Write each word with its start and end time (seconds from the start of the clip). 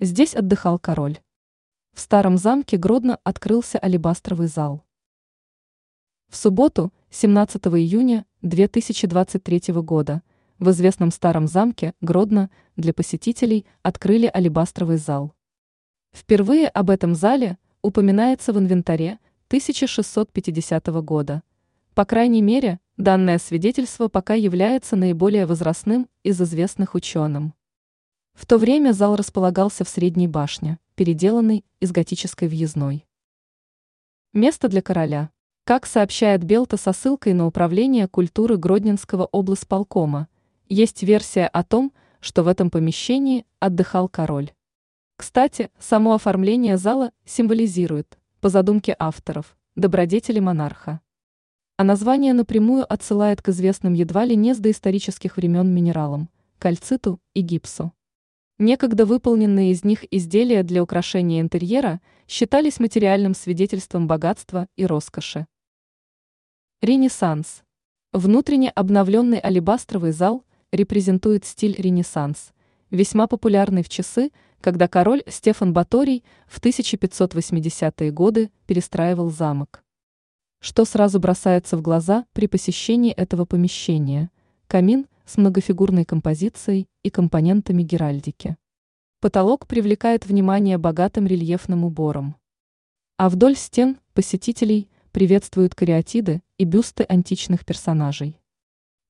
Здесь 0.00 0.36
отдыхал 0.36 0.78
король. 0.78 1.18
В 1.92 1.98
старом 1.98 2.38
замке 2.38 2.76
Гродно 2.76 3.18
открылся 3.24 3.80
алебастровый 3.80 4.46
зал. 4.46 4.84
В 6.28 6.36
субботу, 6.36 6.92
17 7.10 7.66
июня 7.66 8.24
2023 8.42 9.74
года, 9.82 10.22
в 10.60 10.70
известном 10.70 11.10
старом 11.10 11.48
замке 11.48 11.94
Гродно 12.00 12.48
для 12.76 12.94
посетителей 12.94 13.66
открыли 13.82 14.30
алебастровый 14.32 14.98
зал. 14.98 15.34
Впервые 16.12 16.68
об 16.68 16.90
этом 16.90 17.16
зале 17.16 17.58
упоминается 17.82 18.52
в 18.52 18.58
инвентаре 18.60 19.18
1650 19.48 20.86
года. 21.02 21.42
По 21.94 22.04
крайней 22.04 22.42
мере, 22.42 22.78
данное 22.96 23.38
свидетельство 23.38 24.06
пока 24.06 24.34
является 24.34 24.94
наиболее 24.94 25.44
возрастным 25.44 26.08
из 26.22 26.40
известных 26.40 26.94
ученым. 26.94 27.54
В 28.38 28.46
то 28.46 28.56
время 28.56 28.92
зал 28.92 29.16
располагался 29.16 29.82
в 29.82 29.88
средней 29.88 30.28
башне, 30.28 30.78
переделанной 30.94 31.64
из 31.80 31.90
готической 31.90 32.46
въездной. 32.46 33.04
Место 34.32 34.68
для 34.68 34.80
короля. 34.80 35.30
Как 35.64 35.86
сообщает 35.86 36.44
Белта 36.44 36.76
со 36.76 36.92
ссылкой 36.92 37.32
на 37.32 37.46
управление 37.46 38.06
культуры 38.06 38.56
Гродненского 38.56 39.26
облсполкома, 39.26 40.28
есть 40.68 41.02
версия 41.02 41.48
о 41.48 41.64
том, 41.64 41.92
что 42.20 42.44
в 42.44 42.46
этом 42.46 42.70
помещении 42.70 43.44
отдыхал 43.58 44.08
король. 44.08 44.52
Кстати, 45.16 45.72
само 45.80 46.14
оформление 46.14 46.76
зала 46.76 47.10
символизирует, 47.24 48.20
по 48.40 48.50
задумке 48.50 48.94
авторов, 49.00 49.56
добродетели 49.74 50.38
монарха. 50.38 51.00
А 51.76 51.82
название 51.82 52.34
напрямую 52.34 52.90
отсылает 52.90 53.42
к 53.42 53.48
известным 53.48 53.94
едва 53.94 54.24
ли 54.24 54.36
не 54.36 54.54
с 54.54 54.58
доисторических 54.58 55.36
времен 55.36 55.74
минералам– 55.74 56.30
кальциту 56.60 57.18
и 57.34 57.40
гипсу. 57.40 57.92
Некогда 58.60 59.06
выполненные 59.06 59.70
из 59.70 59.84
них 59.84 60.04
изделия 60.10 60.64
для 60.64 60.82
украшения 60.82 61.40
интерьера 61.40 62.00
считались 62.26 62.80
материальным 62.80 63.34
свидетельством 63.34 64.08
богатства 64.08 64.66
и 64.74 64.84
роскоши. 64.84 65.46
Ренессанс. 66.82 67.62
Внутренне 68.12 68.70
обновленный 68.70 69.38
алебастровый 69.38 70.10
зал 70.10 70.44
репрезентует 70.72 71.44
стиль 71.44 71.76
Ренессанс, 71.78 72.52
весьма 72.90 73.28
популярный 73.28 73.84
в 73.84 73.88
часы, 73.88 74.32
когда 74.60 74.88
король 74.88 75.22
Стефан 75.28 75.72
Баторий 75.72 76.24
в 76.48 76.60
1580-е 76.60 78.10
годы 78.10 78.50
перестраивал 78.66 79.30
замок. 79.30 79.84
Что 80.58 80.84
сразу 80.84 81.20
бросается 81.20 81.76
в 81.76 81.82
глаза 81.82 82.26
при 82.32 82.48
посещении 82.48 83.12
этого 83.12 83.44
помещения? 83.44 84.30
Камин– 84.66 85.06
с 85.28 85.36
многофигурной 85.36 86.06
композицией 86.06 86.88
и 87.02 87.10
компонентами 87.10 87.82
геральдики. 87.82 88.56
Потолок 89.20 89.66
привлекает 89.66 90.24
внимание 90.24 90.78
богатым 90.78 91.26
рельефным 91.26 91.84
убором. 91.84 92.36
А 93.18 93.28
вдоль 93.28 93.54
стен 93.54 93.98
посетителей 94.14 94.88
приветствуют 95.12 95.74
кариатиды 95.74 96.40
и 96.56 96.64
бюсты 96.64 97.04
античных 97.06 97.66
персонажей. 97.66 98.40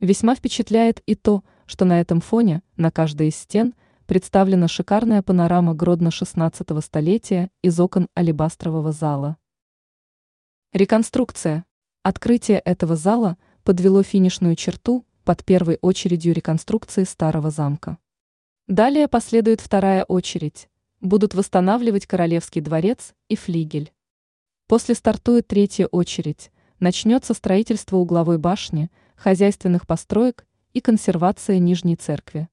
Весьма 0.00 0.34
впечатляет 0.34 1.02
и 1.06 1.14
то, 1.14 1.44
что 1.66 1.84
на 1.84 2.00
этом 2.00 2.20
фоне 2.20 2.62
на 2.76 2.90
каждой 2.90 3.28
из 3.28 3.36
стен 3.36 3.74
представлена 4.06 4.66
шикарная 4.66 5.22
панорама 5.22 5.74
Гродно 5.74 6.10
16 6.10 6.66
столетия 6.82 7.50
из 7.62 7.78
окон 7.78 8.08
алебастрового 8.16 8.90
зала. 8.90 9.36
Реконструкция. 10.72 11.64
Открытие 12.02 12.58
этого 12.58 12.96
зала 12.96 13.36
подвело 13.62 14.02
финишную 14.02 14.56
черту 14.56 15.04
под 15.28 15.44
первой 15.44 15.76
очередью 15.82 16.32
реконструкции 16.32 17.04
старого 17.04 17.50
замка. 17.50 17.98
Далее 18.66 19.08
последует 19.08 19.60
вторая 19.60 20.04
очередь. 20.04 20.70
Будут 21.02 21.34
восстанавливать 21.34 22.06
Королевский 22.06 22.62
дворец 22.62 23.12
и 23.28 23.36
флигель. 23.36 23.92
После 24.68 24.94
стартует 24.94 25.46
третья 25.46 25.84
очередь. 25.88 26.50
Начнется 26.80 27.34
строительство 27.34 27.98
угловой 27.98 28.38
башни, 28.38 28.90
хозяйственных 29.16 29.86
построек 29.86 30.46
и 30.72 30.80
консервация 30.80 31.58
Нижней 31.58 31.96
церкви. 31.96 32.48